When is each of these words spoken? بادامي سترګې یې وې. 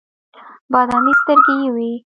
بادامي 0.71 1.13
سترګې 1.19 1.53
یې 1.61 1.69
وې. 1.75 1.91